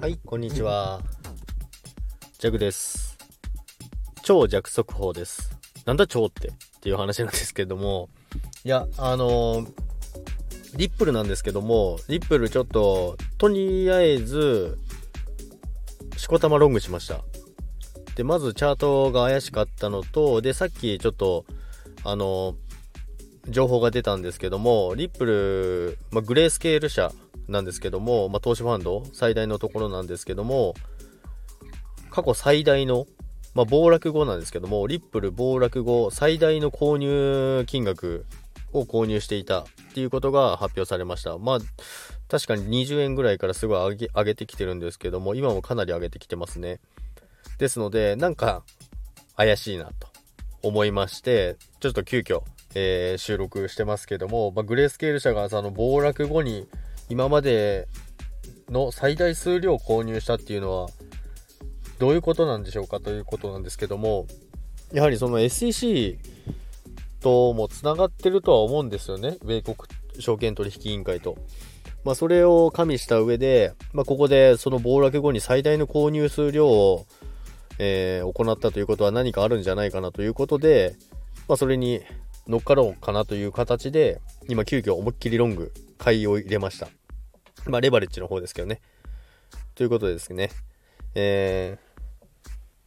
[0.00, 1.02] はい、こんにちは。
[2.38, 3.18] ジャグです。
[4.22, 5.50] 超弱速報です。
[5.84, 8.08] なんだ超ってっていう話なんですけども、
[8.64, 9.72] いや、あのー
[10.76, 14.78] リップルなんですけども、リップルちょっと、とりあえず、
[16.16, 17.20] しこたまロングしました。
[18.14, 21.44] で、まずチャートが怪しかったのと、で、さっきちょっと、
[22.02, 22.66] あのー
[23.48, 27.12] 情報が出たんですけども、リップル、まあ、グレースケール社
[27.48, 30.74] なんですけども、まあ、投資ファンド最大のところなんですけども、
[32.10, 33.06] 過去最大の、
[33.54, 38.26] まあ、暴落後なんですけども、リップル暴落後最大の購入金額
[38.72, 39.64] を購入していたっ
[39.94, 41.38] ていうことが発表されました。
[41.38, 41.58] まあ、
[42.28, 46.80] 確かに20円ぐらいからすごい上げてきてるんですけども、今もかなり上げてきてますね。
[47.58, 48.64] ですので、なんか
[49.36, 50.08] 怪しいなと
[50.62, 52.42] 思いまして、ちょっと急遽、
[52.74, 56.66] えー収録してますけども、まあ、グレースケール社がその暴落後に
[57.08, 57.88] 今まで
[58.68, 60.88] の最大数量購入したっていうのは
[61.98, 64.26] どういうことなんでしょうかということなんですけども
[64.92, 66.18] やはりその SEC
[67.20, 69.76] ともつながってるとは思うんですよね米国
[70.18, 71.36] 証券取引委員会と。
[72.04, 77.04] まあ、それを加味した上で、まあ、ここでその暴落後に最大の購入数量を、
[77.80, 80.94] えー行ったということは何かあるんじゃないかなということで、
[81.48, 82.00] まあ、それに
[82.46, 86.88] 乗っかろうかなという形で、今急遽思いっきりロング、買いを入れました。
[87.66, 88.80] まあ、レバレッジの方ですけどね。
[89.74, 90.50] ということでですね、
[91.14, 92.78] えー、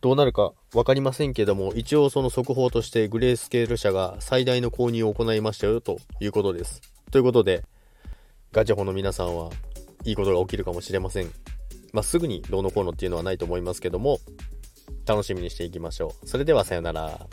[0.00, 6.80] どうなるか分かりませんけども、一応その速報としてグレースケール社が最大の購入を行いましたよということです。
[7.10, 7.64] ということで、
[8.52, 9.50] ガチャホの皆さんは
[10.04, 11.30] いいことが起きるかもしれません。
[11.92, 14.20] まあ、すぐにどうのこうのっていうのはないと思いますけども、
[15.06, 16.26] 楽しみにしていきましょう。
[16.26, 17.26] それではさよなら。